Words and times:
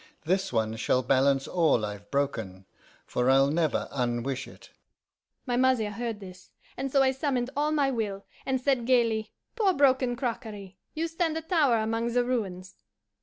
This 0.25 0.51
one 0.51 0.77
shall 0.77 1.03
balance 1.03 1.47
all 1.47 1.85
I've 1.85 2.09
broken, 2.09 2.65
for 3.05 3.29
I'll 3.29 3.51
never 3.51 3.87
unwish 3.91 4.47
it.' 4.47 4.71
"My 5.45 5.57
mother 5.57 5.91
heard 5.91 6.19
this, 6.19 6.49
and 6.75 6.91
so 6.91 7.03
I 7.03 7.11
summoned 7.11 7.51
all 7.55 7.71
my 7.71 7.91
will, 7.91 8.25
and 8.43 8.59
said 8.59 8.87
gaily, 8.87 9.31
'Poor 9.55 9.73
broken 9.73 10.15
crockery! 10.15 10.79
You 10.95 11.07
stand 11.07 11.37
a 11.37 11.41
tower 11.43 11.77
among 11.77 12.13
the 12.13 12.23
ruins. 12.23 12.77